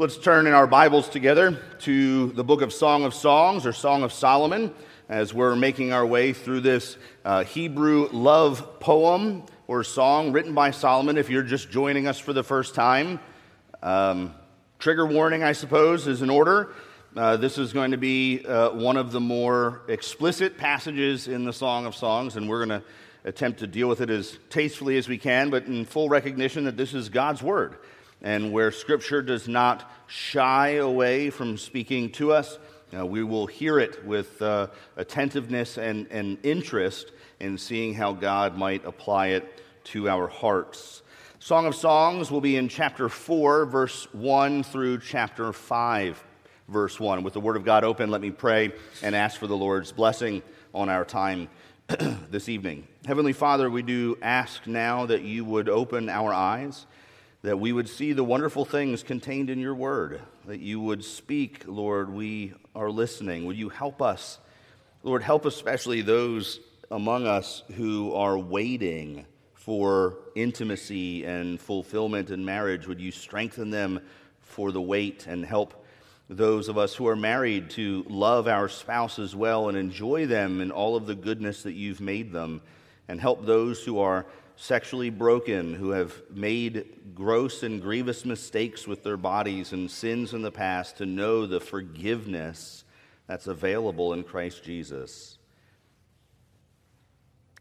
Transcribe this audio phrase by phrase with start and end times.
[0.00, 4.02] Let's turn in our Bibles together to the book of Song of Songs or Song
[4.02, 4.72] of Solomon
[5.10, 10.70] as we're making our way through this uh, Hebrew love poem or song written by
[10.70, 11.18] Solomon.
[11.18, 13.20] If you're just joining us for the first time,
[13.82, 14.34] um,
[14.78, 16.72] trigger warning, I suppose, is in order.
[17.14, 21.52] Uh, this is going to be uh, one of the more explicit passages in the
[21.52, 22.86] Song of Songs, and we're going to
[23.24, 26.78] attempt to deal with it as tastefully as we can, but in full recognition that
[26.78, 27.76] this is God's Word
[28.22, 32.58] and where Scripture does not shy away from speaking to us.
[32.96, 38.56] Uh, we will hear it with uh, attentiveness and, and interest in seeing how God
[38.56, 41.02] might apply it to our hearts.
[41.38, 46.22] Song of Songs will be in chapter 4, verse 1 through chapter 5,
[46.68, 47.22] verse 1.
[47.22, 50.42] With the Word of God open, let me pray and ask for the Lord's blessing
[50.74, 51.48] on our time
[52.30, 52.86] this evening.
[53.06, 56.86] Heavenly Father, we do ask now that you would open our eyes
[57.42, 61.64] that we would see the wonderful things contained in your word, that you would speak,
[61.66, 62.12] Lord.
[62.12, 63.46] We are listening.
[63.46, 64.38] Would you help us?
[65.02, 69.24] Lord, help especially those among us who are waiting
[69.54, 72.86] for intimacy and fulfillment in marriage.
[72.86, 74.00] Would you strengthen them
[74.40, 75.86] for the wait and help
[76.28, 80.70] those of us who are married to love our spouses well and enjoy them in
[80.70, 82.60] all of the goodness that you've made them,
[83.08, 84.26] and help those who are
[84.60, 90.42] sexually broken, who have made gross and grievous mistakes with their bodies and sins in
[90.42, 92.84] the past, to know the forgiveness
[93.26, 95.38] that's available in Christ Jesus.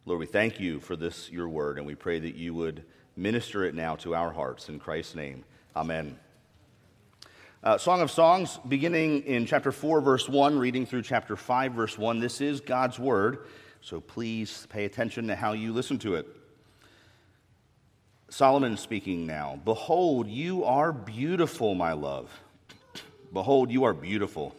[0.05, 2.83] Lord, we thank you for this, your word, and we pray that you would
[3.15, 4.67] minister it now to our hearts.
[4.67, 5.45] In Christ's name,
[5.77, 6.19] amen.
[7.63, 11.97] Uh, Song of Songs, beginning in chapter 4, verse 1, reading through chapter 5, verse
[11.97, 12.19] 1.
[12.19, 13.45] This is God's word,
[13.79, 16.35] so please pay attention to how you listen to it.
[18.29, 22.31] Solomon speaking now Behold, you are beautiful, my love.
[23.33, 24.55] Behold, you are beautiful.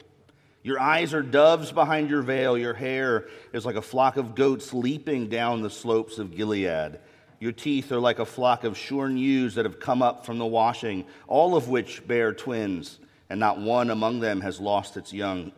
[0.63, 2.59] Your eyes are doves behind your veil.
[2.59, 6.99] Your hair is like a flock of goats leaping down the slopes of Gilead.
[7.39, 10.47] Your teeth are like a flock of shorn ewes that have come up from the
[10.47, 12.99] washing, all of which bear twins,
[13.31, 15.53] and not one among them has lost its young.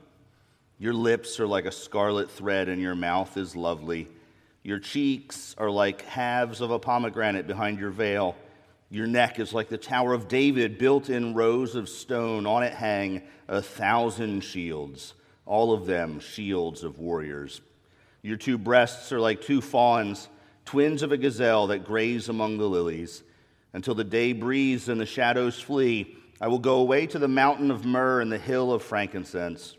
[0.79, 4.07] Your lips are like a scarlet thread, and your mouth is lovely.
[4.65, 8.37] Your cheeks are like halves of a pomegranate behind your veil.
[8.91, 12.47] Your neck is like the Tower of David, built in rows of stone.
[12.47, 15.15] On it hang a thousand shields,
[15.47, 17.61] all of them shields of warriors.
[18.23, 20.29] Your two breasts are like two fawns,
[20.65, 23.25] twins of a gazelle that graze among the lilies.
[23.73, 27.73] Until the day breathes and the shadows flee, I will go away to the mountain
[27.73, 29.77] of myrrh and the hill of frankincense.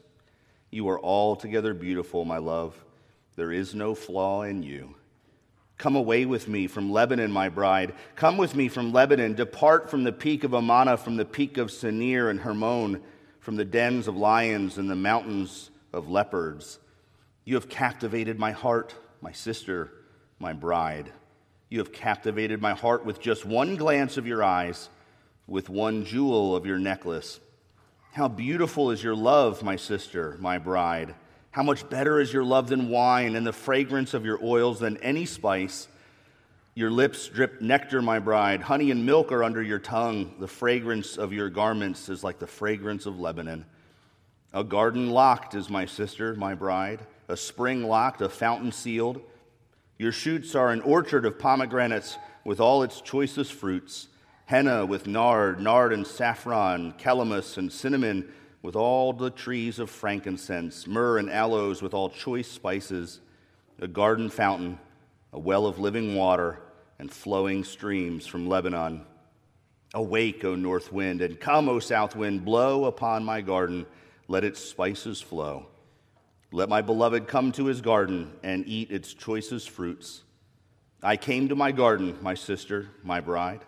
[0.71, 2.75] You are altogether beautiful, my love.
[3.35, 4.95] There is no flaw in you.
[5.77, 7.94] Come away with me from Lebanon, my bride.
[8.16, 9.33] Come with me from Lebanon.
[9.33, 13.01] Depart from the peak of Amana, from the peak of Senir and Hermon,
[13.39, 16.79] from the dens of lions and the mountains of leopards.
[17.44, 19.91] You have captivated my heart, my sister,
[20.39, 21.11] my bride.
[21.69, 24.89] You have captivated my heart with just one glance of your eyes,
[25.47, 27.39] with one jewel of your necklace.
[28.13, 31.15] How beautiful is your love, my sister, my bride.
[31.53, 34.97] How much better is your love than wine, and the fragrance of your oils than
[34.97, 35.87] any spice?
[36.73, 38.63] Your lips drip nectar, my bride.
[38.63, 40.33] Honey and milk are under your tongue.
[40.39, 43.65] The fragrance of your garments is like the fragrance of Lebanon.
[44.51, 47.01] A garden locked is my sister, my bride.
[47.27, 49.21] A spring locked, a fountain sealed.
[49.99, 54.07] Your shoots are an orchard of pomegranates with all its choicest fruits
[54.45, 58.27] henna with nard, nard and saffron, calamus and cinnamon
[58.63, 63.19] with all the trees of frankincense, myrrh and aloes with all choice spices,
[63.79, 64.79] a garden fountain,
[65.34, 66.59] a well of living water,
[66.97, 69.06] and flowing streams from Lebanon.
[69.94, 73.85] Awake, O north wind, and come, O south wind, blow upon my garden,
[74.29, 75.68] let its spices flow.
[76.53, 80.24] Let my beloved come to his garden and eat its choicest fruits.
[81.01, 83.59] I came to my garden, my sister, my bride.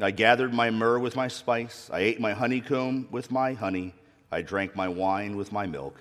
[0.00, 1.90] I gathered my myrrh with my spice.
[1.92, 3.94] I ate my honeycomb with my honey.
[4.30, 6.00] I drank my wine with my milk.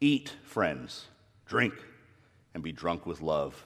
[0.00, 1.06] Eat, friends,
[1.46, 1.74] drink,
[2.54, 3.62] and be drunk with love.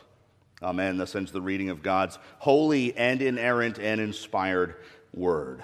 [0.63, 0.97] Amen.
[0.97, 4.77] Thus ends the reading of God's holy and inerrant and inspired
[5.13, 5.63] word.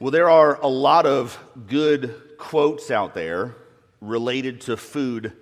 [0.00, 3.56] Well, there are a lot of good quotes out there
[4.00, 5.32] related to food.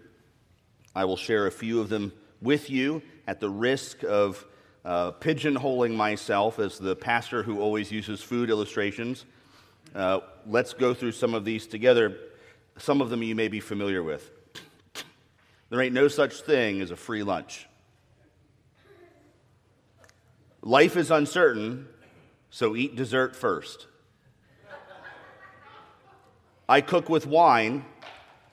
[0.94, 4.46] I will share a few of them with you at the risk of
[4.84, 9.26] uh, pigeonholing myself as the pastor who always uses food illustrations.
[9.94, 12.16] Uh, let's go through some of these together.
[12.78, 14.30] Some of them you may be familiar with.
[15.68, 17.66] There ain't no such thing as a free lunch.
[20.62, 21.88] Life is uncertain,
[22.50, 23.88] so eat dessert first.
[26.68, 27.84] I cook with wine.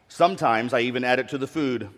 [0.07, 1.89] Sometimes I even add it to the food.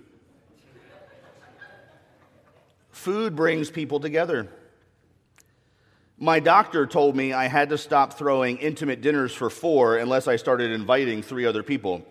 [2.92, 4.50] Food brings people together.
[6.25, 10.38] My doctor told me I had to stop throwing intimate dinners for four unless I
[10.38, 12.04] started inviting three other people.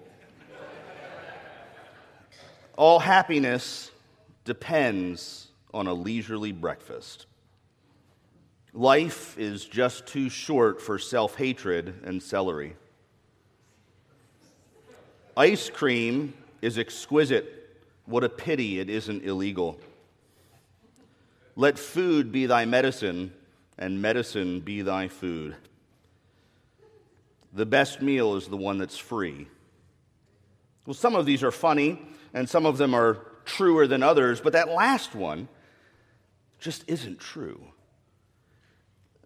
[2.77, 3.91] All happiness
[4.45, 7.27] depends on a leisurely breakfast.
[8.73, 12.77] Life is just too short for self hatred and celery.
[15.37, 17.83] Ice cream is exquisite.
[18.07, 19.77] What a pity it isn't illegal.
[21.57, 23.33] Let food be thy medicine,
[23.79, 25.57] and medicine be thy food.
[27.53, 29.49] The best meal is the one that's free.
[30.87, 32.01] Well, some of these are funny,
[32.33, 35.49] and some of them are truer than others, but that last one
[36.59, 37.61] just isn't true.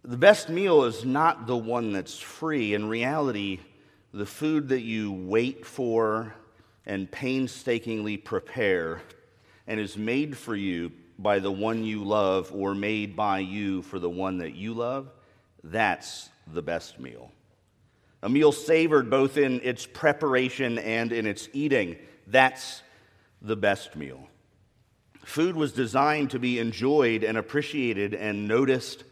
[0.02, 2.74] The best meal is not the one that's free.
[2.74, 3.60] In reality,
[4.12, 6.34] the food that you wait for
[6.86, 9.02] and painstakingly prepare
[9.66, 13.98] and is made for you by the one you love or made by you for
[13.98, 15.10] the one that you love,
[15.64, 17.32] that's the best meal.
[18.22, 22.82] A meal savored both in its preparation and in its eating, that's
[23.42, 24.28] the best meal.
[25.24, 29.04] Food was designed to be enjoyed and appreciated and noticed,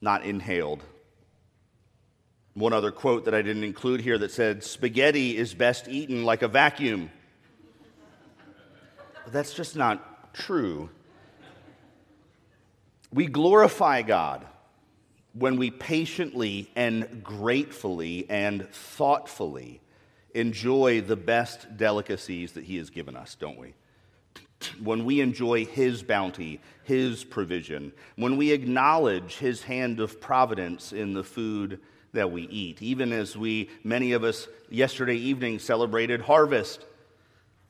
[0.00, 0.82] not inhaled.
[2.54, 6.42] One other quote that I didn't include here that said, Spaghetti is best eaten like
[6.42, 7.10] a vacuum.
[9.24, 10.90] But that's just not true.
[13.12, 14.46] We glorify God
[15.32, 19.80] when we patiently and gratefully and thoughtfully
[20.34, 23.74] enjoy the best delicacies that He has given us, don't we?
[24.82, 31.14] When we enjoy His bounty, His provision, when we acknowledge His hand of providence in
[31.14, 31.80] the food
[32.12, 36.84] that we eat, even as we, many of us, yesterday evening celebrated harvest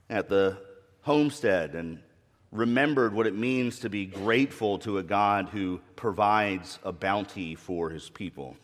[0.08, 0.58] at the
[1.02, 2.00] homestead and
[2.50, 7.90] remembered what it means to be grateful to a God who provides a bounty for
[7.90, 8.56] his people.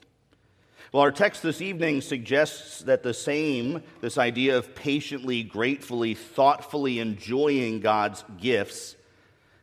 [0.93, 7.01] Well, our text this evening suggests that the same, this idea of patiently, gratefully, thoughtfully
[7.01, 8.97] enjoying God's gifts,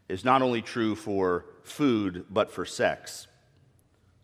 [0.10, 3.28] is not only true for food, but for sex.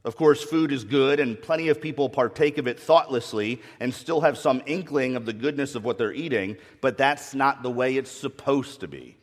[0.03, 4.21] Of course, food is good, and plenty of people partake of it thoughtlessly and still
[4.21, 7.97] have some inkling of the goodness of what they're eating, but that's not the way
[7.97, 9.16] it's supposed to be.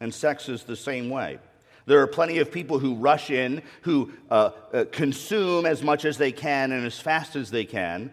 [0.00, 1.38] And sex is the same way.
[1.86, 6.18] There are plenty of people who rush in, who uh, uh, consume as much as
[6.18, 8.12] they can and as fast as they can.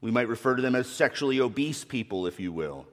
[0.00, 2.86] We might refer to them as sexually obese people, if you will.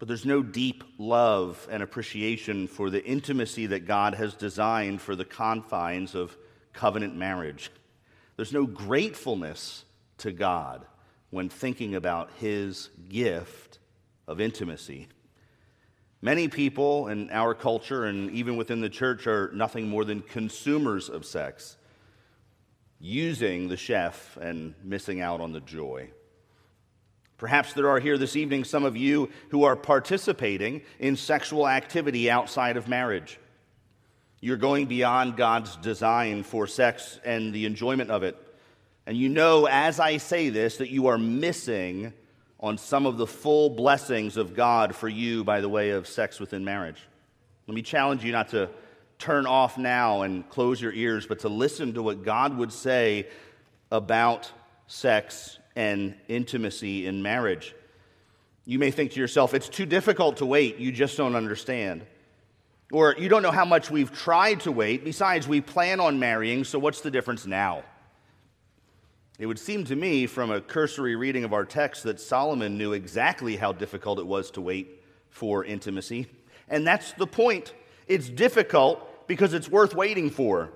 [0.00, 5.14] But there's no deep love and appreciation for the intimacy that God has designed for
[5.14, 6.36] the confines of
[6.72, 7.70] covenant marriage.
[8.34, 9.84] There's no gratefulness
[10.18, 10.84] to God
[11.30, 13.78] when thinking about his gift
[14.26, 15.06] of intimacy.
[16.24, 21.08] Many people in our culture and even within the church are nothing more than consumers
[21.08, 21.76] of sex,
[23.00, 26.10] using the chef and missing out on the joy.
[27.38, 32.30] Perhaps there are here this evening some of you who are participating in sexual activity
[32.30, 33.40] outside of marriage.
[34.40, 38.36] You're going beyond God's design for sex and the enjoyment of it.
[39.06, 42.12] And you know, as I say this, that you are missing
[42.62, 46.38] on some of the full blessings of God for you by the way of sex
[46.38, 47.00] within marriage.
[47.66, 48.70] Let me challenge you not to
[49.18, 53.26] turn off now and close your ears, but to listen to what God would say
[53.90, 54.50] about
[54.86, 57.74] sex and intimacy in marriage.
[58.64, 62.06] You may think to yourself, it's too difficult to wait, you just don't understand.
[62.92, 65.04] Or you don't know how much we've tried to wait.
[65.04, 67.82] Besides, we plan on marrying, so what's the difference now?
[69.38, 72.92] It would seem to me, from a cursory reading of our text, that Solomon knew
[72.92, 76.26] exactly how difficult it was to wait for intimacy.
[76.68, 77.72] And that's the point.
[78.06, 80.70] It's difficult because it's worth waiting for.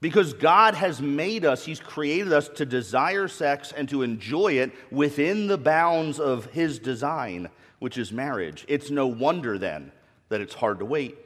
[0.00, 4.72] Because God has made us, He's created us to desire sex and to enjoy it
[4.90, 8.66] within the bounds of His design, which is marriage.
[8.68, 9.92] It's no wonder then
[10.28, 11.16] that it's hard to wait.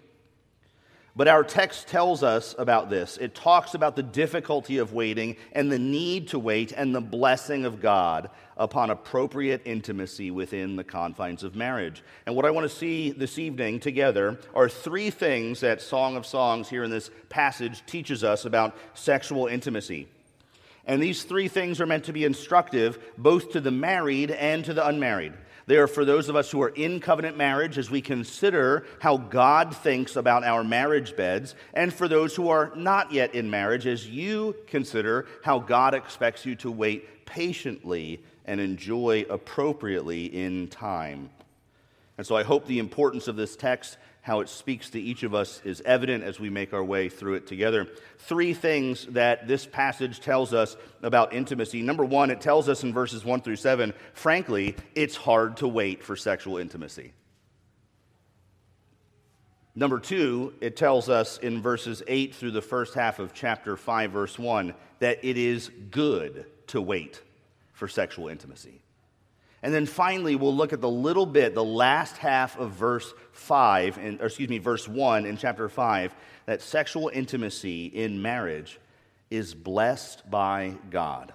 [1.19, 3.17] But our text tells us about this.
[3.17, 7.65] It talks about the difficulty of waiting and the need to wait and the blessing
[7.65, 12.05] of God upon appropriate intimacy within the confines of marriage.
[12.25, 16.25] And what I want to see this evening together are three things that Song of
[16.25, 20.07] Songs here in this passage teaches us about sexual intimacy.
[20.87, 24.73] And these three things are meant to be instructive both to the married and to
[24.73, 25.33] the unmarried.
[25.69, 29.19] They are for those of us who are in covenant marriage as we consider how
[29.19, 33.87] God thinks about our marriage beds, and for those who are not yet in marriage
[33.87, 41.29] as you consider how God expects you to wait patiently and enjoy appropriately in time.
[42.17, 43.99] And so I hope the importance of this text
[44.29, 47.33] how it speaks to each of us is evident as we make our way through
[47.33, 47.89] it together.
[48.19, 51.81] Three things that this passage tells us about intimacy.
[51.81, 56.05] Number one, it tells us in verses one through seven, frankly, it's hard to wait
[56.05, 57.15] for sexual intimacy.
[59.75, 64.11] Number two, it tells us in verses 8 through the first half of chapter 5,
[64.11, 67.23] verse 1, that it is good to wait
[67.73, 68.83] for sexual intimacy.
[69.63, 73.99] And then finally, we'll look at the little bit, the last half of verse 5,
[73.99, 76.15] in, or excuse me, verse 1 in chapter 5,
[76.47, 78.79] that sexual intimacy in marriage
[79.31, 81.33] is blessed by God.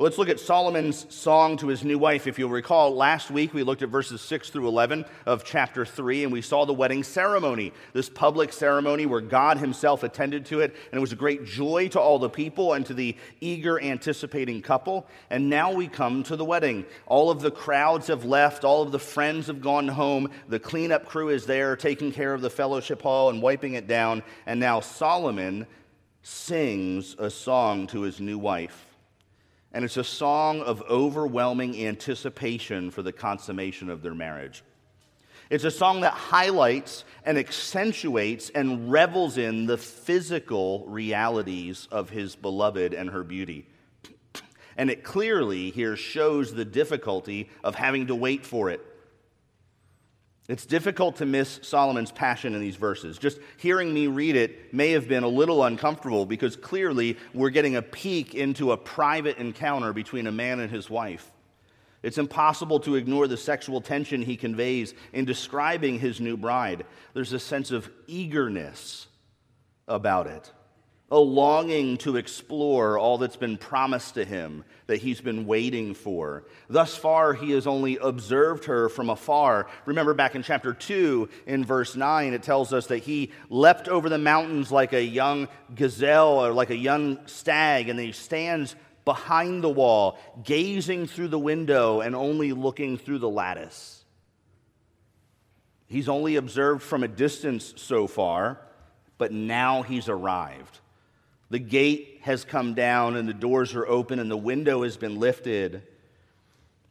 [0.00, 2.26] Let's look at Solomon's song to his new wife.
[2.26, 6.24] If you'll recall, last week we looked at verses 6 through 11 of chapter 3,
[6.24, 10.74] and we saw the wedding ceremony, this public ceremony where God himself attended to it,
[10.90, 14.62] and it was a great joy to all the people and to the eager, anticipating
[14.62, 15.06] couple.
[15.28, 16.86] And now we come to the wedding.
[17.04, 21.04] All of the crowds have left, all of the friends have gone home, the cleanup
[21.04, 24.80] crew is there taking care of the fellowship hall and wiping it down, and now
[24.80, 25.66] Solomon
[26.22, 28.86] sings a song to his new wife.
[29.72, 34.64] And it's a song of overwhelming anticipation for the consummation of their marriage.
[35.48, 42.36] It's a song that highlights and accentuates and revels in the physical realities of his
[42.36, 43.66] beloved and her beauty.
[44.76, 48.80] And it clearly here shows the difficulty of having to wait for it.
[50.50, 53.18] It's difficult to miss Solomon's passion in these verses.
[53.18, 57.76] Just hearing me read it may have been a little uncomfortable because clearly we're getting
[57.76, 61.30] a peek into a private encounter between a man and his wife.
[62.02, 66.84] It's impossible to ignore the sexual tension he conveys in describing his new bride.
[67.14, 69.06] There's a sense of eagerness
[69.86, 70.50] about it
[71.10, 76.44] a longing to explore all that's been promised to him that he's been waiting for.
[76.68, 79.66] Thus far, he has only observed her from afar.
[79.86, 84.08] Remember back in chapter 2, in verse 9, it tells us that he leapt over
[84.08, 89.64] the mountains like a young gazelle or like a young stag, and he stands behind
[89.64, 94.04] the wall, gazing through the window and only looking through the lattice.
[95.88, 98.60] He's only observed from a distance so far,
[99.18, 100.78] but now he's arrived.
[101.50, 105.18] The gate has come down and the doors are open and the window has been
[105.18, 105.82] lifted.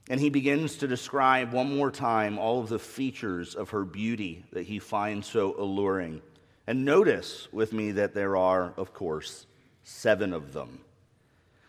[0.09, 4.45] And he begins to describe one more time all of the features of her beauty
[4.51, 6.21] that he finds so alluring.
[6.67, 9.45] And notice with me that there are, of course,
[9.83, 10.79] seven of them.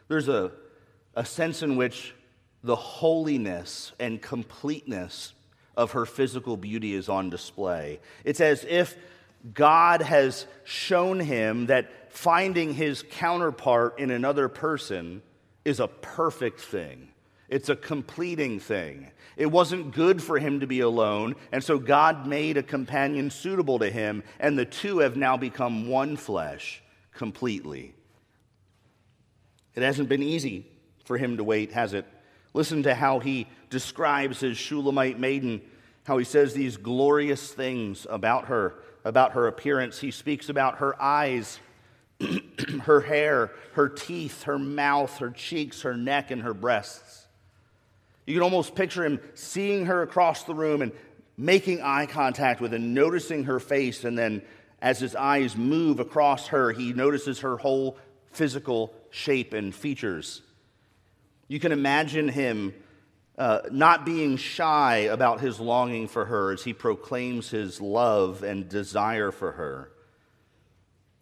[0.09, 0.51] There's a,
[1.15, 2.15] a sense in which
[2.65, 5.33] the holiness and completeness
[5.77, 8.01] of her physical beauty is on display.
[8.25, 8.97] It's as if
[9.55, 15.23] God has shown him that finding his counterpart in another person
[15.65, 17.09] is a perfect thing.
[17.49, 19.11] It's a completing thing.
[19.37, 23.79] It wasn't good for him to be alone, and so God made a companion suitable
[23.79, 26.83] to him, and the two have now become one flesh
[27.13, 27.95] completely.
[29.75, 30.67] It hasn't been easy
[31.05, 32.07] for him to wait, has it?
[32.55, 35.63] Listen to how he describes his Shulamite maiden,
[36.05, 39.99] how he says these glorious things about her, about her appearance.
[39.99, 41.59] He speaks about her eyes
[42.83, 47.27] her hair, her teeth, her mouth, her cheeks, her neck, and her breasts.
[48.27, 50.93] You can almost picture him seeing her across the room and
[51.37, 54.05] making eye contact with and noticing her face.
[54.05, 54.43] And then,
[54.83, 57.97] as his eyes move across her, he notices her whole
[58.33, 60.43] physical shape and features.
[61.49, 62.75] You can imagine him
[63.41, 68.69] uh, not being shy about his longing for her as he proclaims his love and
[68.69, 69.91] desire for her.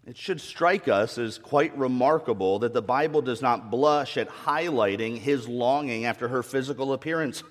[0.04, 5.16] It should strike us as quite remarkable that the Bible does not blush at highlighting
[5.18, 7.44] his longing after her physical appearance.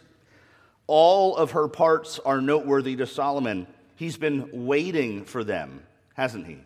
[0.86, 3.68] All of her parts are noteworthy to Solomon.
[3.96, 5.82] He's been waiting for them,
[6.14, 6.58] hasn't he?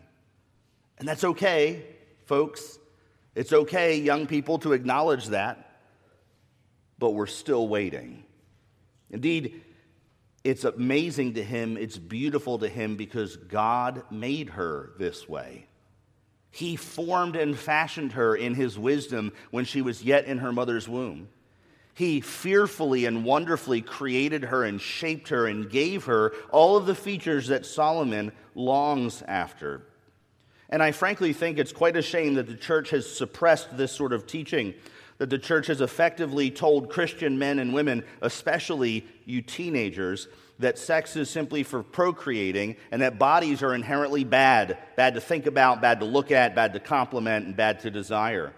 [0.98, 1.84] And that's okay,
[2.24, 2.80] folks.
[3.36, 5.71] It's okay, young people, to acknowledge that.
[7.02, 8.22] But we're still waiting.
[9.10, 9.60] Indeed,
[10.44, 15.66] it's amazing to him, it's beautiful to him because God made her this way.
[16.52, 20.88] He formed and fashioned her in his wisdom when she was yet in her mother's
[20.88, 21.28] womb.
[21.92, 26.94] He fearfully and wonderfully created her and shaped her and gave her all of the
[26.94, 29.82] features that Solomon longs after.
[30.68, 34.12] And I frankly think it's quite a shame that the church has suppressed this sort
[34.12, 34.74] of teaching,
[35.18, 40.28] that the church has effectively told Christian men and women, especially you teenagers,
[40.58, 45.46] that sex is simply for procreating and that bodies are inherently bad bad to think
[45.46, 48.52] about, bad to look at, bad to compliment, and bad to desire.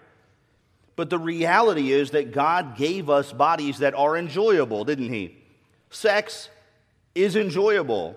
[0.97, 5.37] But the reality is that God gave us bodies that are enjoyable, didn't He?
[5.91, 6.51] Sex
[7.15, 8.17] is enjoyable.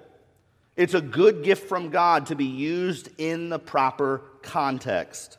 [0.76, 5.38] It's a good gift from God to be used in the proper context.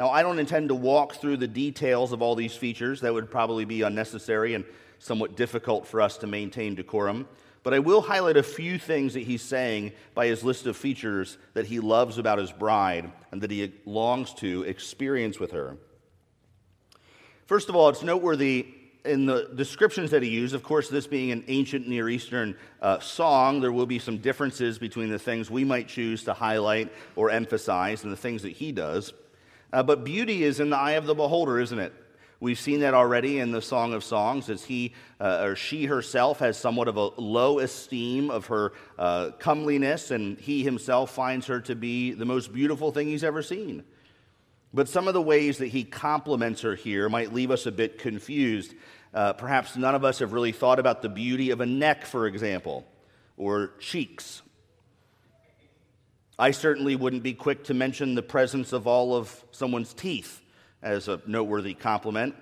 [0.00, 3.02] Now, I don't intend to walk through the details of all these features.
[3.02, 4.64] That would probably be unnecessary and
[4.98, 7.28] somewhat difficult for us to maintain decorum.
[7.64, 11.36] But I will highlight a few things that he's saying by his list of features
[11.52, 15.76] that he loves about his bride and that he longs to experience with her.
[17.44, 18.68] First of all, it's noteworthy
[19.04, 23.00] in the descriptions that he used, of course, this being an ancient Near Eastern uh,
[23.00, 27.28] song, there will be some differences between the things we might choose to highlight or
[27.28, 29.12] emphasize and the things that he does.
[29.72, 31.92] Uh, but beauty is in the eye of the beholder, isn't it?
[32.40, 36.38] We've seen that already in the Song of Songs, as he uh, or she herself
[36.38, 41.60] has somewhat of a low esteem of her uh, comeliness, and he himself finds her
[41.60, 43.84] to be the most beautiful thing he's ever seen.
[44.72, 47.98] But some of the ways that he compliments her here might leave us a bit
[47.98, 48.74] confused.
[49.12, 52.26] Uh, perhaps none of us have really thought about the beauty of a neck, for
[52.26, 52.86] example,
[53.36, 54.40] or cheeks.
[56.40, 60.40] I certainly wouldn't be quick to mention the presence of all of someone's teeth
[60.82, 62.34] as a noteworthy compliment.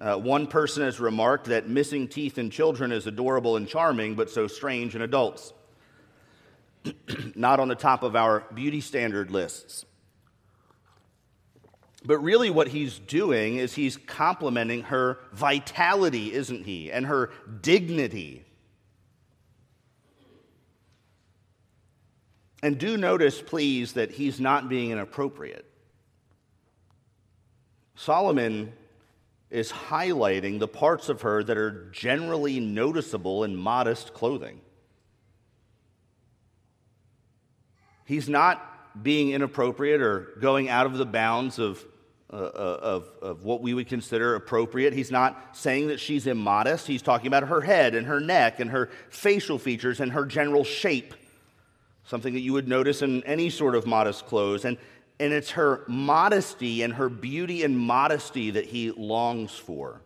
[0.00, 4.30] Uh, one person has remarked that missing teeth in children is adorable and charming, but
[4.30, 5.52] so strange in adults.
[7.36, 9.84] Not on the top of our beauty standard lists.
[12.04, 16.90] But really, what he's doing is he's complimenting her vitality, isn't he?
[16.90, 17.30] And her
[17.62, 18.45] dignity.
[22.66, 25.64] And do notice, please, that he's not being inappropriate.
[27.94, 28.72] Solomon
[29.50, 34.60] is highlighting the parts of her that are generally noticeable in modest clothing.
[38.04, 41.84] He's not being inappropriate or going out of the bounds of,
[42.32, 44.92] uh, uh of, of what we would consider appropriate.
[44.92, 46.88] He's not saying that she's immodest.
[46.88, 50.64] He's talking about her head and her neck and her facial features and her general
[50.64, 51.14] shape,
[52.06, 54.64] something that you would notice in any sort of modest clothes.
[54.64, 54.78] And
[55.18, 60.02] and it's her modesty and her beauty and modesty that he longs for.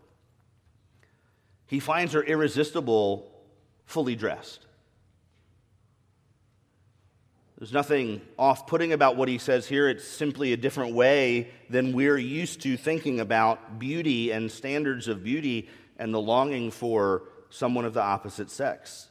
[1.66, 3.30] He finds her irresistible,
[3.86, 4.66] fully dressed.
[7.58, 9.88] There's nothing off putting about what he says here.
[9.88, 15.22] It's simply a different way than we're used to thinking about beauty and standards of
[15.22, 19.08] beauty and the longing for someone of the opposite sex.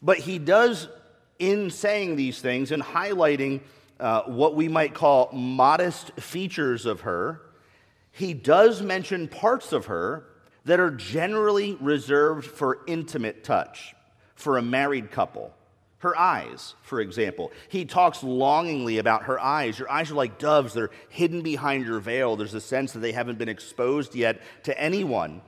[0.00, 0.88] But he does,
[1.40, 3.60] in saying these things and highlighting
[3.98, 7.42] uh, what we might call modest features of her,
[8.12, 10.26] he does mention parts of her
[10.64, 13.94] that are generally reserved for intimate touch,
[14.34, 15.52] for a married couple.
[15.98, 17.52] Her eyes, for example.
[17.68, 19.78] He talks longingly about her eyes.
[19.78, 22.36] Your eyes are like doves, they're hidden behind your veil.
[22.36, 25.42] There's a sense that they haven't been exposed yet to anyone.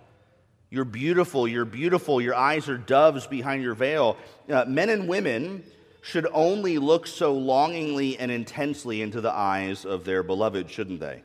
[0.69, 4.17] You're beautiful, you're beautiful, your eyes are doves behind your veil.
[4.49, 5.65] Uh, men and women
[6.03, 11.23] should only look so longingly and intensely into the eyes of their beloved, shouldn't they?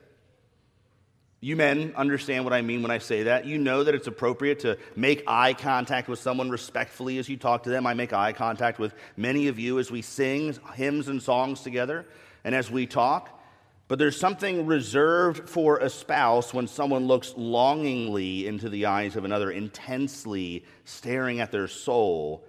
[1.39, 3.45] You men understand what I mean when I say that.
[3.45, 7.63] You know that it's appropriate to make eye contact with someone respectfully as you talk
[7.63, 7.85] to them.
[7.87, 12.05] I make eye contact with many of you as we sing hymns and songs together
[12.43, 13.33] and as we talk.
[13.87, 19.25] But there's something reserved for a spouse when someone looks longingly into the eyes of
[19.25, 22.43] another, intensely staring at their soul.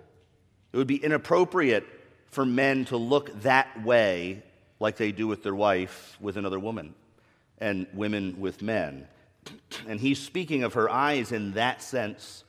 [0.73, 1.87] It would be inappropriate
[2.31, 4.43] for men to look that way
[4.81, 6.95] like they do with their wife with another woman
[7.59, 9.07] and women with men.
[9.87, 12.45] And he's speaking of her eyes in that sense.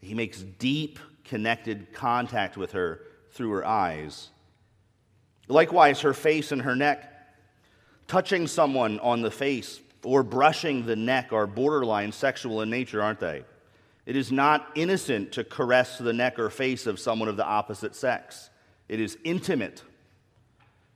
[0.00, 4.28] He makes deep, connected contact with her through her eyes.
[5.48, 7.08] Likewise, her face and her neck.
[8.08, 13.20] Touching someone on the face or brushing the neck are borderline sexual in nature, aren't
[13.20, 13.44] they?
[14.04, 17.94] It is not innocent to caress the neck or face of someone of the opposite
[17.94, 18.50] sex.
[18.92, 19.82] It is intimate.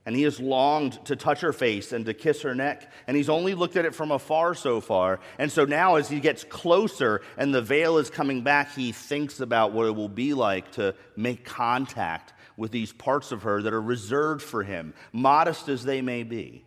[0.04, 2.92] And he has longed to touch her face and to kiss her neck.
[3.06, 5.18] And he's only looked at it from afar so far.
[5.38, 9.40] And so now, as he gets closer and the veil is coming back, he thinks
[9.40, 13.72] about what it will be like to make contact with these parts of her that
[13.72, 16.66] are reserved for him, modest as they may be.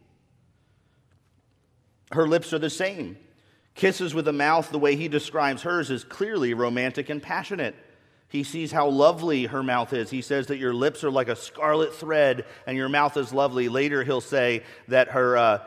[2.12, 3.18] Her lips are the same.
[3.76, 7.76] Kisses with a mouth, the way he describes hers, is clearly romantic and passionate.
[8.30, 10.12] He sees how lovely her mouth is.
[10.12, 13.70] He says that your lips are like a scarlet thread and your mouth is lovely.
[13.70, 15.64] Later, he'll say that her, uh,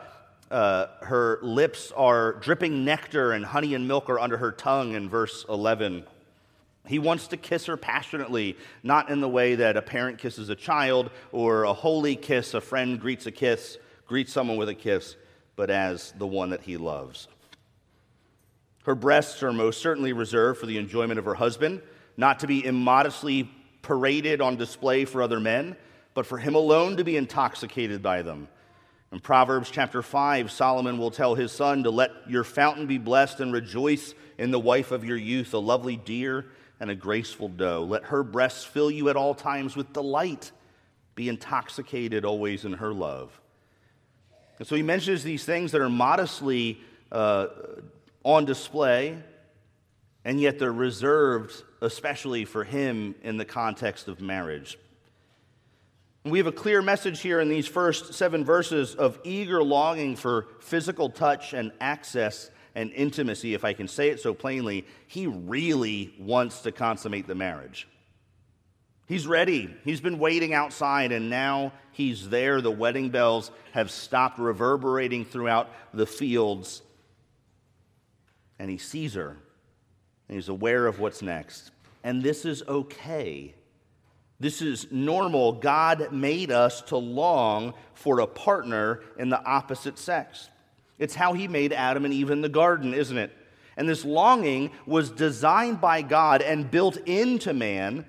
[0.49, 5.09] uh, her lips are dripping nectar and honey and milk are under her tongue in
[5.09, 6.05] verse 11.
[6.87, 10.55] He wants to kiss her passionately, not in the way that a parent kisses a
[10.55, 15.17] child or a holy kiss, a friend greets a kiss, greets someone with a kiss,
[15.57, 17.27] but as the one that he loves.
[18.85, 21.81] Her breasts are most certainly reserved for the enjoyment of her husband
[22.17, 23.49] not to be immodestly
[23.81, 25.75] paraded on display for other men,
[26.13, 28.47] but for him alone to be intoxicated by them.
[29.11, 33.41] In Proverbs chapter 5, Solomon will tell his son to let your fountain be blessed
[33.41, 36.45] and rejoice in the wife of your youth, a lovely deer
[36.79, 37.83] and a graceful doe.
[37.83, 40.51] Let her breasts fill you at all times with delight.
[41.15, 43.39] Be intoxicated always in her love.
[44.57, 47.47] And so he mentions these things that are modestly uh,
[48.23, 49.17] on display,
[50.25, 54.77] and yet they're reserved especially for him in the context of marriage.
[56.25, 60.47] We have a clear message here in these first seven verses of eager longing for
[60.61, 64.85] physical touch and access and intimacy, if I can say it so plainly.
[65.07, 67.87] He really wants to consummate the marriage.
[69.05, 69.75] He's ready.
[69.83, 72.61] He's been waiting outside, and now he's there.
[72.61, 76.81] The wedding bells have stopped reverberating throughout the fields,
[78.57, 79.37] and he sees her,
[80.29, 81.71] he's aware of what's next
[82.03, 83.55] and this is okay.
[84.39, 85.53] This is normal.
[85.53, 90.49] God made us to long for a partner in the opposite sex.
[90.99, 93.35] It's how He made Adam and Eve in the garden, isn't it?
[93.77, 98.05] And this longing was designed by God and built into man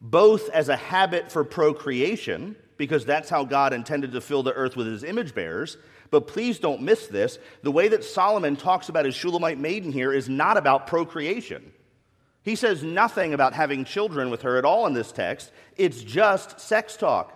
[0.00, 4.76] both as a habit for procreation, because that's how God intended to fill the earth
[4.76, 5.78] with His image bearers.
[6.10, 7.38] But please don't miss this.
[7.62, 11.72] The way that Solomon talks about his Shulamite maiden here is not about procreation.
[12.42, 15.50] He says nothing about having children with her at all in this text.
[15.76, 17.32] It's just sex talk.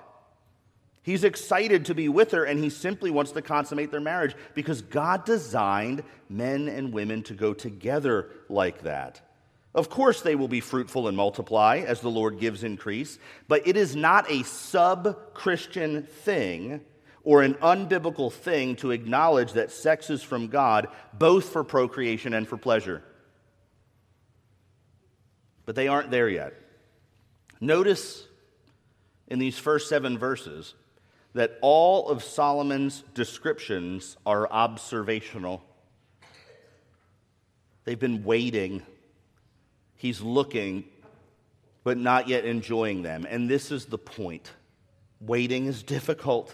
[1.02, 4.82] He's excited to be with her and he simply wants to consummate their marriage because
[4.82, 9.20] God designed men and women to go together like that.
[9.74, 13.76] Of course, they will be fruitful and multiply as the Lord gives increase, but it
[13.76, 16.80] is not a sub Christian thing
[17.24, 22.48] or an unbiblical thing to acknowledge that sex is from God, both for procreation and
[22.48, 23.02] for pleasure
[25.70, 26.52] but they aren't there yet.
[27.60, 28.26] Notice
[29.28, 30.74] in these first seven verses
[31.34, 35.62] that all of Solomon's descriptions are observational.
[37.84, 38.82] They've been waiting.
[39.94, 40.82] He's looking,
[41.84, 43.24] but not yet enjoying them.
[43.30, 44.50] And this is the point.
[45.20, 46.52] Waiting is difficult.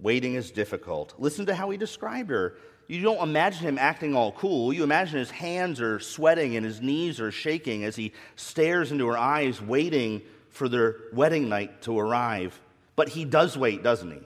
[0.00, 1.14] Waiting is difficult.
[1.18, 2.54] Listen to how he described her.
[2.86, 4.72] You don't imagine him acting all cool.
[4.72, 9.06] You imagine his hands are sweating and his knees are shaking as he stares into
[9.08, 12.58] her eyes, waiting for their wedding night to arrive.
[12.96, 14.20] But he does wait, doesn't he?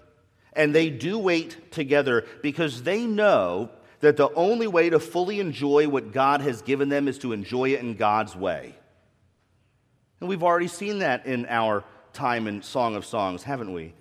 [0.52, 5.88] And they do wait together because they know that the only way to fully enjoy
[5.88, 8.74] what God has given them is to enjoy it in God's way.
[10.20, 11.82] And we've already seen that in our
[12.12, 13.94] time in Song of Songs, haven't we?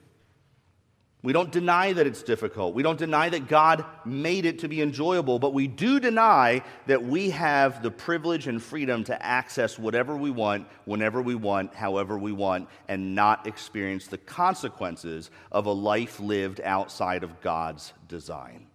[1.23, 2.73] We don't deny that it's difficult.
[2.73, 7.03] We don't deny that God made it to be enjoyable, but we do deny that
[7.03, 12.17] we have the privilege and freedom to access whatever we want, whenever we want, however
[12.17, 18.65] we want, and not experience the consequences of a life lived outside of God's design.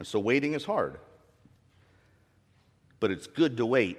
[0.00, 0.98] And so waiting is hard,
[2.98, 3.98] but it's good to wait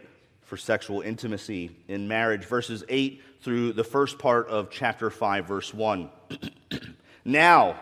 [0.49, 2.43] for sexual intimacy in marriage.
[2.43, 6.09] Verses 8 through the first part of chapter 5, verse 1.
[7.25, 7.79] now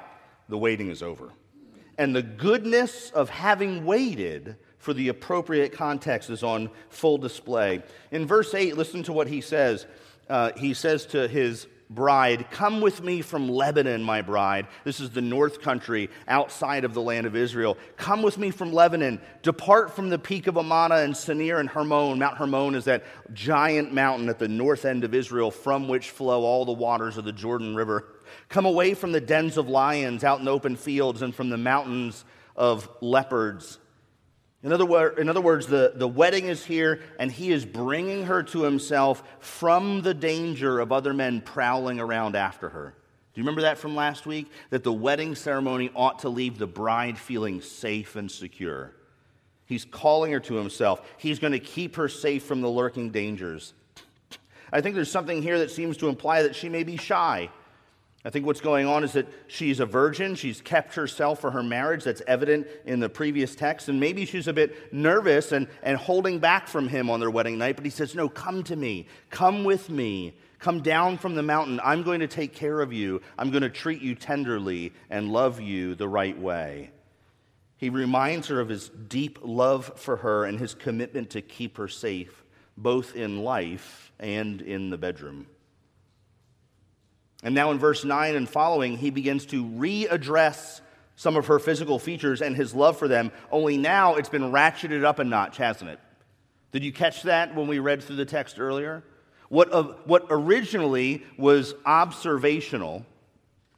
[0.50, 1.32] the waiting is over.
[1.98, 7.82] And the goodness of having waited for the appropriate context is on full display.
[8.12, 9.86] In verse 8, listen to what he says.
[10.30, 14.68] Uh, he says to his bride, Come with me from Lebanon, my bride.
[14.84, 17.78] This is the north country outside of the land of Israel.
[17.96, 19.22] Come with me from Lebanon.
[19.44, 22.20] Depart from the peak of Amana and Senir and Hermon.
[22.20, 26.44] Mount Hermon is that giant mountain at the north end of Israel from which flow
[26.44, 28.06] all the waters of the Jordan River.
[28.50, 32.26] Come away from the dens of lions out in open fields and from the mountains
[32.56, 33.80] of leopards.
[34.64, 38.42] In other, in other words, the, the wedding is here, and he is bringing her
[38.44, 42.96] to himself from the danger of other men prowling around after her.
[43.34, 44.52] Do you remember that from last week?
[44.72, 48.94] That the wedding ceremony ought to leave the bride feeling safe and secure.
[49.68, 51.08] He's calling her to himself.
[51.18, 53.74] He's going to keep her safe from the lurking dangers.
[54.74, 57.50] I think there's something here that seems to imply that she may be shy.
[58.28, 60.36] I think what's going on is that she's a virgin.
[60.36, 62.04] She's kept herself for her marriage.
[62.04, 63.88] That's evident in the previous text.
[63.88, 67.58] And maybe she's a bit nervous and, and holding back from him on their wedding
[67.58, 67.78] night.
[67.78, 69.08] But he says, No, come to me.
[69.30, 70.36] Come with me.
[70.60, 71.80] Come down from the mountain.
[71.82, 73.22] I'm going to take care of you.
[73.38, 76.92] I'm going to treat you tenderly and love you the right way.
[77.78, 81.88] He reminds her of his deep love for her and his commitment to keep her
[81.88, 82.44] safe,
[82.76, 85.48] both in life and in the bedroom.
[87.44, 90.82] And now in verse 9 and following, he begins to readdress
[91.18, 95.04] some of her physical features and his love for them, only now it's been ratcheted
[95.04, 96.00] up a notch, hasn't it?
[96.72, 99.04] Did you catch that when we read through the text earlier?
[99.50, 103.06] What, uh, what originally was observational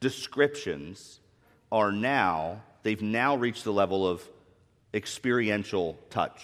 [0.02, 1.20] descriptions
[1.72, 4.22] are now, they've now reached the level of
[4.94, 6.44] experiential touch.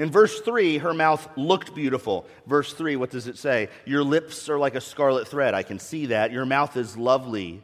[0.00, 2.26] In verse 3, her mouth looked beautiful.
[2.46, 3.68] Verse 3, what does it say?
[3.84, 5.52] Your lips are like a scarlet thread.
[5.52, 6.32] I can see that.
[6.32, 7.62] Your mouth is lovely.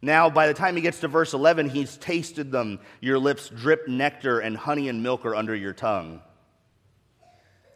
[0.00, 2.78] Now, by the time he gets to verse 11, he's tasted them.
[3.00, 6.20] Your lips drip nectar, and honey and milk are under your tongue.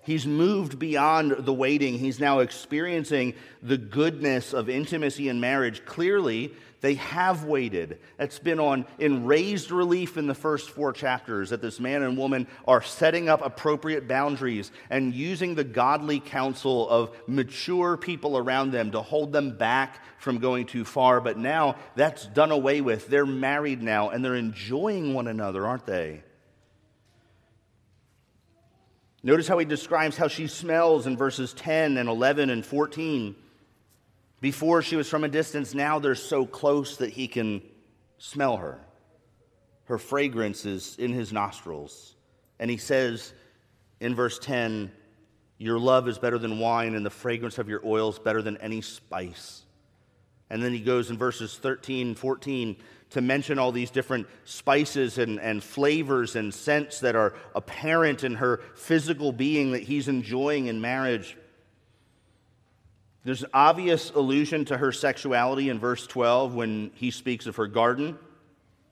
[0.06, 1.98] He's moved beyond the waiting.
[1.98, 5.84] He's now experiencing the goodness of intimacy and marriage.
[5.84, 7.98] Clearly, they have waited.
[8.16, 12.16] That's been on in raised relief in the first four chapters that this man and
[12.16, 18.70] woman are setting up appropriate boundaries and using the godly counsel of mature people around
[18.70, 21.20] them to hold them back from going too far.
[21.20, 23.08] But now that's done away with.
[23.08, 26.22] They're married now and they're enjoying one another, aren't they?
[29.26, 33.34] Notice how he describes how she smells in verses 10 and 11 and 14.
[34.40, 37.60] Before she was from a distance, now they're so close that he can
[38.18, 38.78] smell her.
[39.86, 42.14] Her fragrance is in his nostrils.
[42.60, 43.32] And he says
[43.98, 44.92] in verse 10,
[45.58, 48.80] Your love is better than wine, and the fragrance of your oils better than any
[48.80, 49.64] spice.
[50.50, 52.76] And then he goes in verses 13 14
[53.16, 58.34] to mention all these different spices and, and flavors and scents that are apparent in
[58.34, 61.34] her physical being that he's enjoying in marriage.
[63.24, 67.66] There's an obvious allusion to her sexuality in verse 12 when he speaks of her
[67.66, 68.18] garden.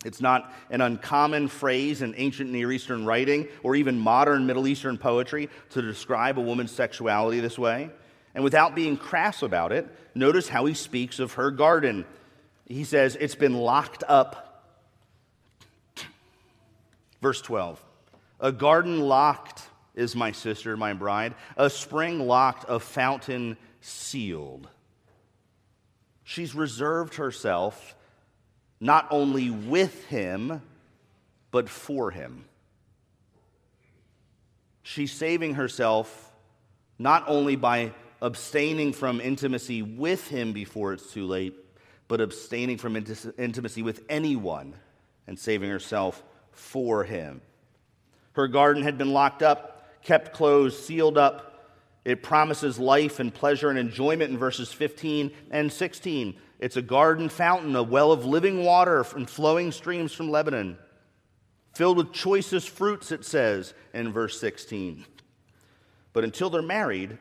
[0.07, 4.97] It's not an uncommon phrase in ancient Near Eastern writing or even modern Middle Eastern
[4.97, 7.91] poetry to describe a woman's sexuality this way.
[8.35, 12.07] And without being crass about it, notice how he speaks of her garden
[12.67, 14.65] he says, It's been locked up.
[17.21, 17.83] Verse 12
[18.41, 19.63] A garden locked
[19.95, 24.69] is my sister, my bride, a spring locked, a fountain sealed.
[26.25, 27.95] She's reserved herself
[28.81, 30.61] not only with him,
[31.51, 32.45] but for him.
[34.83, 36.33] She's saving herself
[36.99, 41.55] not only by abstaining from intimacy with him before it's too late,
[42.09, 44.75] but abstaining from intimacy with anyone
[45.27, 47.41] and saving herself for him.
[48.33, 51.51] Her garden had been locked up, kept closed, sealed up.
[52.05, 56.35] It promises life and pleasure and enjoyment in verses 15 and 16.
[56.59, 60.79] It's a garden fountain, a well of living water and flowing streams from Lebanon,
[61.75, 65.05] filled with choicest fruits, it says in verse 16.
[66.13, 67.19] But until they're married,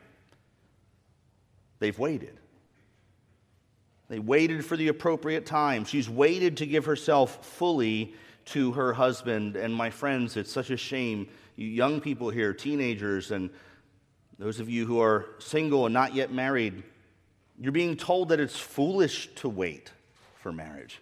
[1.78, 2.38] they've waited.
[4.14, 5.84] They waited for the appropriate time.
[5.84, 9.56] She's waited to give herself fully to her husband.
[9.56, 11.26] And my friends, it's such a shame.
[11.56, 13.50] You young people here, teenagers, and
[14.38, 16.84] those of you who are single and not yet married,
[17.58, 19.90] you're being told that it's foolish to wait
[20.36, 21.00] for marriage.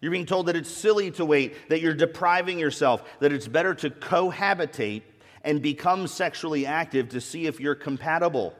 [0.00, 3.74] You're being told that it's silly to wait, that you're depriving yourself, that it's better
[3.74, 5.02] to cohabitate
[5.42, 8.54] and become sexually active to see if you're compatible.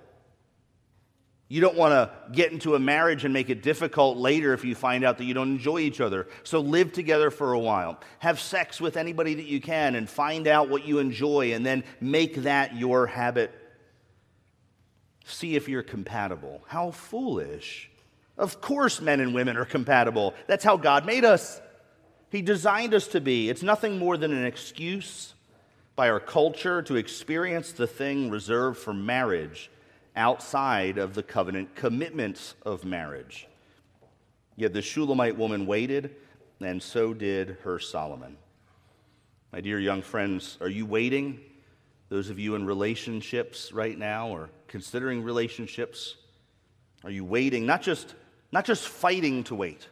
[1.53, 4.77] You don't want to get into a marriage and make it difficult later if you
[4.77, 6.29] find out that you don't enjoy each other.
[6.45, 7.99] So live together for a while.
[8.21, 11.83] Have sex with anybody that you can and find out what you enjoy and then
[12.01, 13.51] make that your habit.
[15.25, 16.63] See if you're compatible.
[16.69, 17.91] How foolish.
[18.39, 20.35] Of course, men and women are compatible.
[20.47, 21.61] That's how God made us.
[22.31, 23.51] He designed us to be.
[23.51, 25.35] It's nothing more than an excuse
[25.97, 29.69] by our culture to experience the thing reserved for marriage
[30.21, 33.49] outside of the covenant commitments of marriage.
[34.55, 36.15] Yet the Shulamite woman waited,
[36.61, 38.37] and so did her Solomon.
[39.51, 41.41] My dear young friends, are you waiting?
[42.11, 46.17] Those of you in relationships right now or considering relationships,
[47.03, 47.65] are you waiting?
[47.65, 48.15] Not just,
[48.53, 49.89] not just fighting to wait,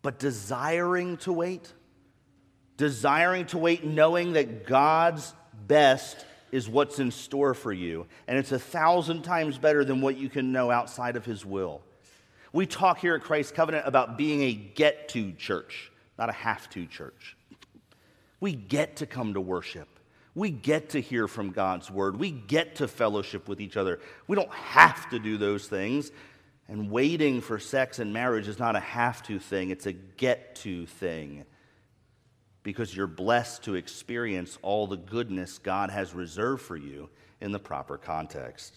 [0.00, 1.72] but desiring to wait?
[2.76, 5.34] Desiring to wait, knowing that God's
[5.66, 8.06] best is what's in store for you.
[8.26, 11.82] And it's a thousand times better than what you can know outside of His will.
[12.52, 16.68] We talk here at Christ Covenant about being a get to church, not a have
[16.70, 17.36] to church.
[18.40, 19.88] We get to come to worship.
[20.34, 22.16] We get to hear from God's word.
[22.16, 23.98] We get to fellowship with each other.
[24.28, 26.12] We don't have to do those things.
[26.68, 30.54] And waiting for sex and marriage is not a have to thing, it's a get
[30.56, 31.44] to thing.
[32.68, 37.08] Because you're blessed to experience all the goodness God has reserved for you
[37.40, 38.74] in the proper context.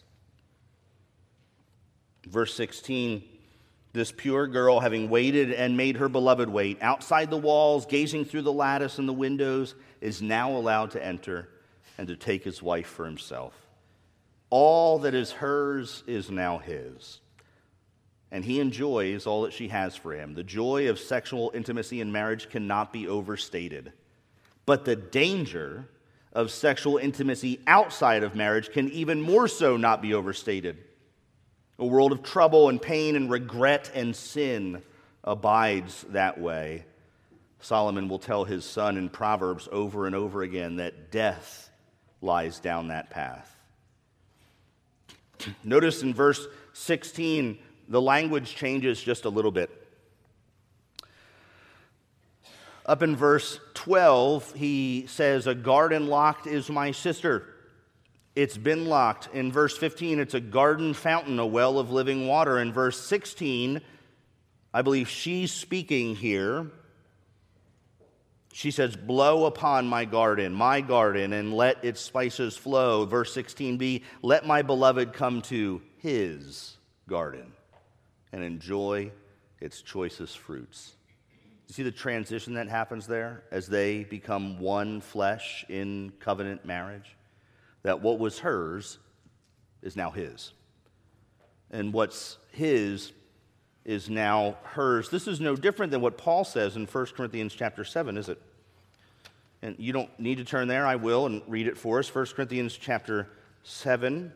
[2.26, 3.22] Verse 16
[3.92, 8.44] this pure girl, having waited and made her beloved wait outside the walls, gazing through
[8.44, 11.50] the lattice and the windows, is now allowed to enter
[11.98, 13.54] and to take his wife for himself.
[14.50, 17.20] All that is hers is now his.
[18.32, 20.34] And he enjoys all that she has for him.
[20.34, 23.92] The joy of sexual intimacy in marriage cannot be overstated.
[24.66, 25.90] But the danger
[26.34, 30.78] of sexual intimacy outside of marriage can even more so not be overstated.
[31.78, 34.82] A world of trouble and pain and regret and sin
[35.24, 36.86] abides that way.
[37.60, 41.70] Solomon will tell his son in Proverbs over and over again that death
[42.22, 43.56] lies down that path.
[45.64, 47.60] Notice in verse 16,
[47.92, 49.70] the language changes just a little bit.
[52.86, 57.46] Up in verse 12, he says, A garden locked is my sister.
[58.34, 59.28] It's been locked.
[59.34, 62.60] In verse 15, it's a garden fountain, a well of living water.
[62.60, 63.82] In verse 16,
[64.74, 66.72] I believe she's speaking here.
[68.54, 73.04] She says, Blow upon my garden, my garden, and let its spices flow.
[73.06, 76.78] Verse 16b, Let my beloved come to his
[77.10, 77.52] garden
[78.32, 79.12] and enjoy
[79.60, 80.94] its choicest fruits.
[81.68, 87.16] You see the transition that happens there as they become one flesh in covenant marriage?
[87.84, 89.00] that what was hers
[89.82, 90.54] is now his.
[91.72, 93.12] And what's his
[93.86, 95.10] is now hers.
[95.10, 98.40] This is no different than what Paul says in 1 Corinthians chapter 7, is it?
[99.64, 102.14] And you don't need to turn there, I will, and read it for us.
[102.14, 103.28] 1 Corinthians chapter
[103.64, 104.32] 7.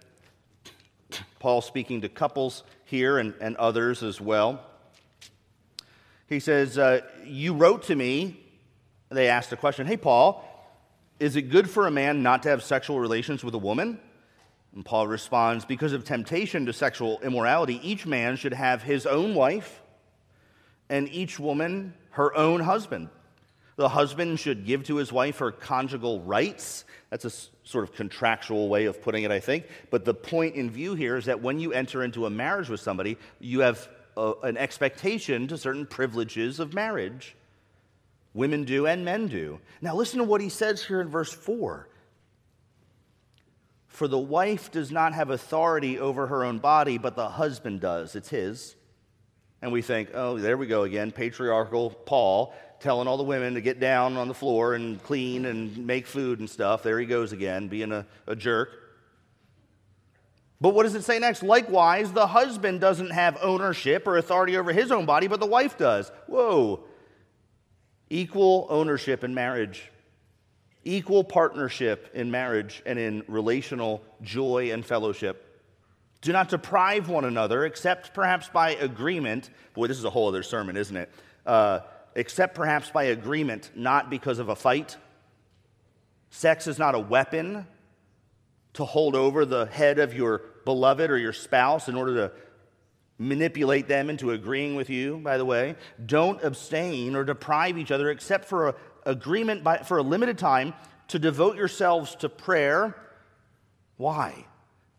[1.39, 4.61] Paul speaking to couples here and, and others as well.
[6.27, 8.41] He says, uh, You wrote to me.
[9.09, 10.43] They asked a question Hey, Paul,
[11.19, 13.99] is it good for a man not to have sexual relations with a woman?
[14.73, 19.33] And Paul responds Because of temptation to sexual immorality, each man should have his own
[19.35, 19.81] wife,
[20.89, 23.09] and each woman her own husband.
[23.77, 26.85] The husband should give to his wife her conjugal rights.
[27.09, 27.31] That's a
[27.67, 29.65] sort of contractual way of putting it, I think.
[29.89, 32.79] But the point in view here is that when you enter into a marriage with
[32.79, 37.35] somebody, you have a, an expectation to certain privileges of marriage.
[38.33, 39.59] Women do and men do.
[39.81, 41.87] Now, listen to what he says here in verse 4.
[43.87, 48.15] For the wife does not have authority over her own body, but the husband does.
[48.15, 48.75] It's his.
[49.61, 52.53] And we think, oh, there we go again, patriarchal Paul
[52.85, 56.39] telling all the women to get down on the floor and clean and make food
[56.39, 56.83] and stuff.
[56.83, 58.69] There he goes again, being a, a jerk.
[60.61, 61.41] But what does it say next?
[61.41, 65.79] Likewise, the husband doesn't have ownership or authority over his own body, but the wife
[65.79, 66.11] does.
[66.27, 66.83] Whoa.
[68.11, 69.91] Equal ownership in marriage,
[70.83, 75.41] equal partnership in marriage and in relational joy and fellowship.
[76.21, 79.49] Do not deprive one another, except perhaps by agreement.
[79.73, 81.11] Boy, this is a whole other sermon, isn't it?
[81.47, 81.79] Uh,
[82.15, 84.97] except perhaps by agreement, not because of a fight.
[86.29, 87.67] Sex is not a weapon
[88.73, 92.31] to hold over the head of your beloved or your spouse in order to
[93.17, 95.75] manipulate them into agreeing with you, by the way.
[96.05, 98.75] Don't abstain or deprive each other except for a
[99.05, 100.73] agreement by, for a limited time
[101.09, 102.95] to devote yourselves to prayer.
[103.97, 104.45] Why?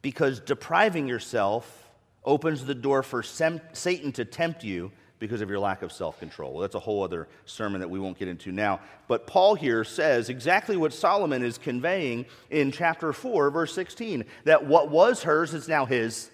[0.02, 1.90] Because depriving yourself
[2.24, 6.52] opens the door for Satan to tempt you because of your lack of self control.
[6.52, 8.80] Well, that's a whole other sermon that we won't get into now.
[9.08, 14.66] But Paul here says exactly what Solomon is conveying in chapter 4, verse 16 that
[14.66, 16.30] what was hers is now his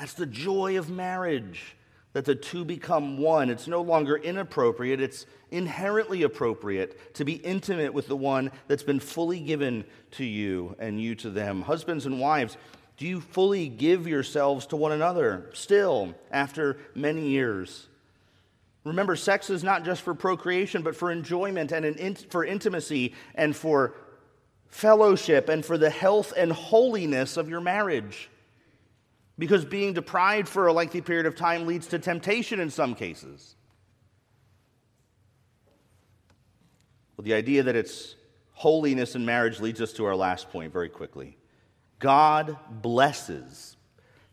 [0.00, 1.76] that's the joy of marriage,
[2.14, 3.50] that the two become one.
[3.50, 8.98] It's no longer inappropriate, it's inherently appropriate to be intimate with the one that's been
[8.98, 11.60] fully given to you and you to them.
[11.60, 12.56] Husbands and wives,
[13.00, 17.86] do you fully give yourselves to one another still after many years?
[18.84, 23.56] Remember, sex is not just for procreation, but for enjoyment and in, for intimacy and
[23.56, 23.94] for
[24.68, 28.28] fellowship and for the health and holiness of your marriage
[29.38, 33.54] because being deprived for a lengthy period of time leads to temptation in some cases.
[37.16, 38.14] Well, the idea that it's
[38.52, 41.38] holiness in marriage leads us to our last point very quickly.
[42.00, 43.76] God blesses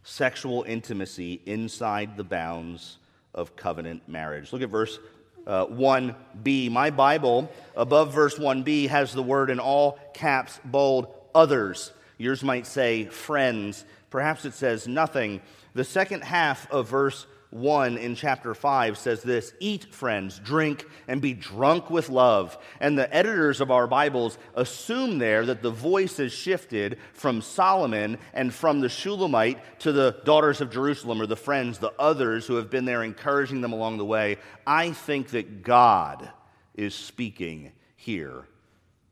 [0.04, 2.98] sexual intimacy inside the bounds
[3.36, 4.52] of covenant marriage.
[4.52, 4.98] Look at verse
[5.46, 6.72] uh, 1b.
[6.72, 11.92] My Bible, above verse 1b, has the word in all caps, bold, others.
[12.18, 13.86] Yours might say friends.
[14.10, 15.42] Perhaps it says nothing.
[15.74, 21.22] The second half of verse 1 in chapter 5 says this Eat, friends, drink, and
[21.22, 22.58] be drunk with love.
[22.80, 28.18] And the editors of our Bibles assume there that the voice has shifted from Solomon
[28.34, 32.56] and from the Shulamite to the daughters of Jerusalem, or the friends, the others who
[32.56, 34.38] have been there encouraging them along the way.
[34.66, 36.30] I think that God
[36.76, 38.46] is speaking here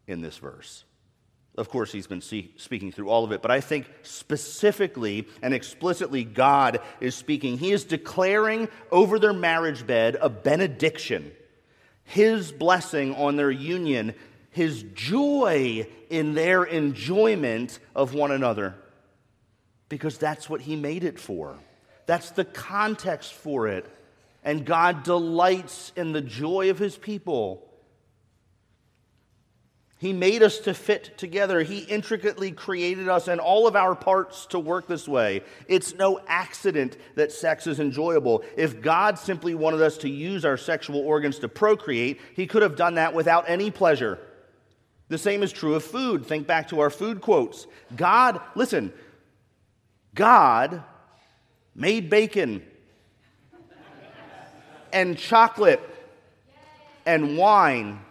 [0.07, 0.84] in this verse.
[1.57, 5.53] Of course, he's been see, speaking through all of it, but I think specifically and
[5.53, 7.57] explicitly God is speaking.
[7.57, 11.31] He is declaring over their marriage bed a benediction,
[12.03, 14.15] his blessing on their union,
[14.49, 18.75] his joy in their enjoyment of one another,
[19.87, 21.57] because that's what he made it for.
[22.05, 23.85] That's the context for it.
[24.43, 27.67] And God delights in the joy of his people.
[29.97, 31.63] He made us to fit together.
[31.63, 35.41] He intricately created us and all of our parts to work this way.
[35.67, 38.43] It's no accident that sex is enjoyable.
[38.57, 42.75] If God simply wanted us to use our sexual organs to procreate, He could have
[42.75, 44.19] done that without any pleasure.
[45.07, 46.25] The same is true of food.
[46.25, 47.65] Think back to our food quotes.
[47.95, 48.91] God, listen,
[50.13, 50.83] God
[51.73, 52.63] made bacon
[54.91, 55.81] and chocolate
[57.05, 58.01] and wine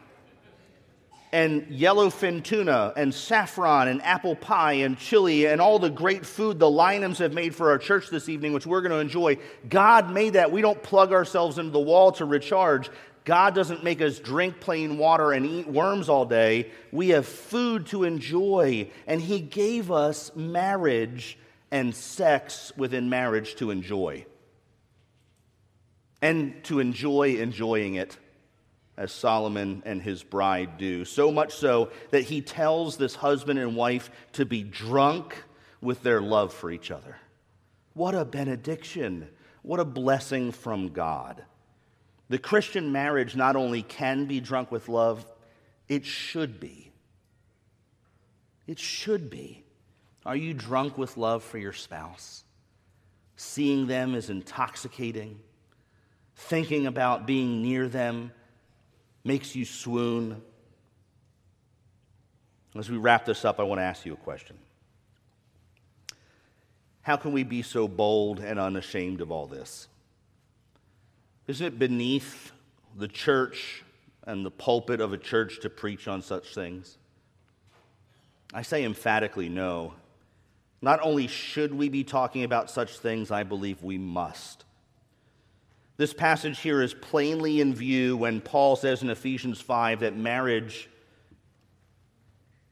[1.35, 6.61] and yellowfin tuna and saffron and apple pie and chili and all the great food
[6.61, 9.37] the Lynhams have made for our church this evening, which we're going to enjoy.
[9.68, 10.53] God made that.
[10.53, 12.89] We don't plug ourselves into the wall to recharge.
[13.24, 16.70] God doesn't make us drink plain water and eat worms all day.
[16.93, 21.37] We have food to enjoy, and He gave us marriage
[21.72, 24.24] and sex within marriage to enjoy.
[26.22, 28.16] And to enjoy enjoying it
[28.97, 31.05] as Solomon and his bride do.
[31.05, 35.42] So much so that he tells this husband and wife to be drunk
[35.80, 37.16] with their love for each other.
[37.95, 39.28] What a benediction!
[39.62, 41.42] What a blessing from God.
[42.28, 45.24] The Christian marriage not only can be drunk with love,
[45.88, 46.92] it should be.
[48.66, 49.64] It should be.
[50.26, 52.45] Are you drunk with love for your spouse?
[53.36, 55.40] Seeing them is intoxicating,
[56.36, 58.32] thinking about being near them
[59.25, 60.41] makes you swoon.
[62.77, 64.57] As we wrap this up, I want to ask you a question.
[67.03, 69.89] How can we be so bold and unashamed of all this?
[71.47, 72.53] Isn't it beneath
[72.97, 73.83] the church
[74.27, 76.97] and the pulpit of a church to preach on such things?
[78.55, 79.95] I say emphatically no.
[80.81, 84.64] Not only should we be talking about such things, I believe we must.
[85.97, 90.88] This passage here is plainly in view when Paul says in Ephesians 5 that marriage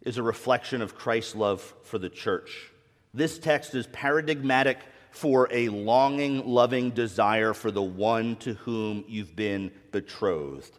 [0.01, 2.73] is a reflection of Christ's love for the church.
[3.15, 4.79] This text is paradigmatic
[5.13, 10.77] for a longing, loving desire for the one to whom you've been betrothed.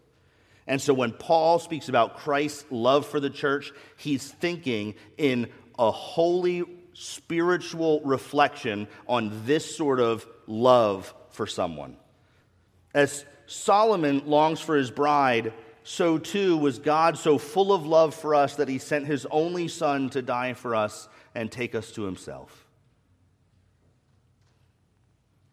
[0.67, 5.91] And so when Paul speaks about Christ's love for the church, he's thinking in a
[5.91, 6.63] holy
[6.93, 11.95] spiritual reflection on this sort of love for someone.
[12.93, 18.35] As Solomon longs for his bride, so too was God so full of love for
[18.35, 22.03] us that he sent his only son to die for us and take us to
[22.03, 22.63] himself.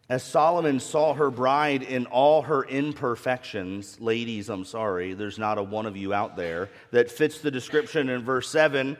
[0.09, 5.62] As Solomon saw her bride in all her imperfections, ladies, I'm sorry, there's not a
[5.62, 8.97] one of you out there that fits the description in verse 7.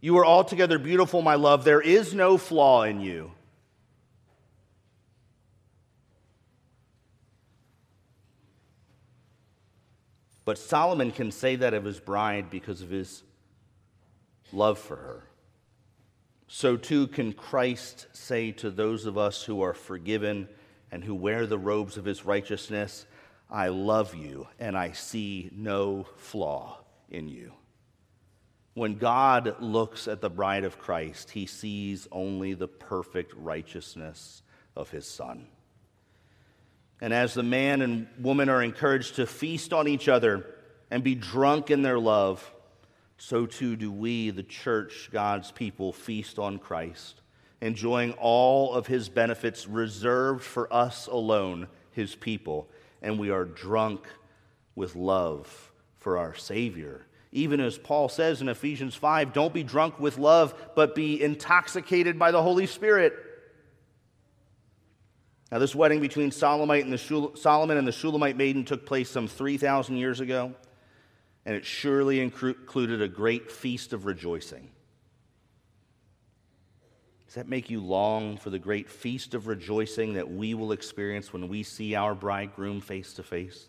[0.00, 1.64] You are altogether beautiful, my love.
[1.64, 3.32] There is no flaw in you.
[10.48, 13.22] But Solomon can say that of his bride because of his
[14.50, 15.24] love for her.
[16.46, 20.48] So too can Christ say to those of us who are forgiven
[20.90, 23.04] and who wear the robes of his righteousness,
[23.50, 26.78] I love you and I see no flaw
[27.10, 27.52] in you.
[28.72, 34.40] When God looks at the bride of Christ, he sees only the perfect righteousness
[34.74, 35.46] of his Son.
[37.00, 40.46] And as the man and woman are encouraged to feast on each other
[40.90, 42.52] and be drunk in their love,
[43.18, 47.20] so too do we, the church, God's people, feast on Christ,
[47.60, 52.68] enjoying all of his benefits reserved for us alone, his people.
[53.02, 54.06] And we are drunk
[54.74, 57.04] with love for our Savior.
[57.30, 62.18] Even as Paul says in Ephesians 5, don't be drunk with love, but be intoxicated
[62.18, 63.12] by the Holy Spirit.
[65.50, 69.08] Now, this wedding between Solomon and the, Shul- Solomon and the Shulamite maiden took place
[69.08, 70.52] some 3,000 years ago,
[71.46, 74.68] and it surely included a great feast of rejoicing.
[77.26, 81.32] Does that make you long for the great feast of rejoicing that we will experience
[81.32, 83.68] when we see our bridegroom face to face?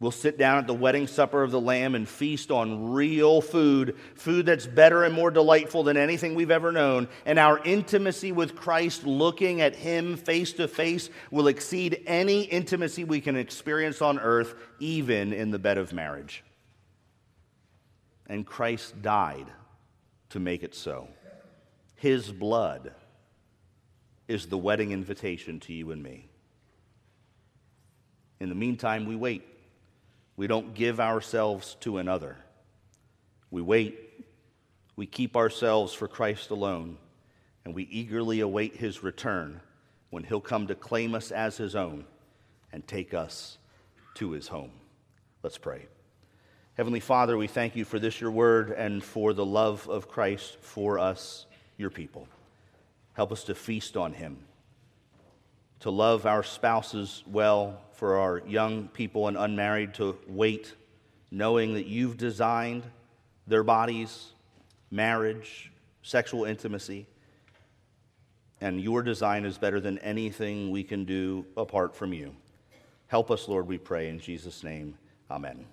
[0.00, 3.96] We'll sit down at the wedding supper of the Lamb and feast on real food,
[4.14, 7.08] food that's better and more delightful than anything we've ever known.
[7.26, 13.02] And our intimacy with Christ, looking at Him face to face, will exceed any intimacy
[13.02, 16.44] we can experience on earth, even in the bed of marriage.
[18.28, 19.46] And Christ died
[20.30, 21.08] to make it so.
[21.96, 22.94] His blood
[24.28, 26.28] is the wedding invitation to you and me.
[28.38, 29.42] In the meantime, we wait.
[30.38, 32.36] We don't give ourselves to another.
[33.50, 34.24] We wait.
[34.94, 36.96] We keep ourselves for Christ alone,
[37.64, 39.60] and we eagerly await his return
[40.10, 42.04] when he'll come to claim us as his own
[42.72, 43.58] and take us
[44.14, 44.70] to his home.
[45.42, 45.88] Let's pray.
[46.76, 50.58] Heavenly Father, we thank you for this, your word, and for the love of Christ
[50.60, 52.28] for us, your people.
[53.14, 54.38] Help us to feast on him,
[55.80, 60.72] to love our spouses well, for our young people and unmarried to wait,
[61.32, 62.84] knowing that you've designed
[63.48, 64.34] their bodies,
[64.92, 65.72] marriage,
[66.04, 67.08] sexual intimacy,
[68.60, 72.32] and your design is better than anything we can do apart from you.
[73.08, 74.96] Help us, Lord, we pray in Jesus' name.
[75.28, 75.66] Amen.